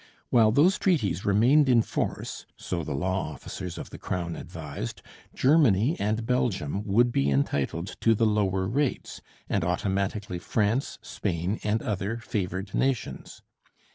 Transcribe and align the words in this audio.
While 0.31 0.51
those 0.51 0.79
treaties 0.79 1.25
remained 1.25 1.69
in 1.69 1.83
force, 1.83 2.47
so 2.57 2.83
the 2.83 2.95
law 2.95 3.29
officers 3.33 3.77
of 3.77 3.91
the 3.91 3.99
Crown 3.99 4.35
advised, 4.35 5.03
Germany 5.35 5.95
and 5.99 6.25
Belgium 6.25 6.83
would 6.87 7.11
be 7.11 7.29
entitled 7.29 7.95
to 8.01 8.15
the 8.15 8.25
lower 8.25 8.67
rates, 8.67 9.21
and 9.47 9.63
automatically 9.63 10.39
France, 10.39 10.97
Spain, 11.03 11.59
and 11.63 11.83
other 11.83 12.17
favoured 12.17 12.73
nations. 12.73 13.43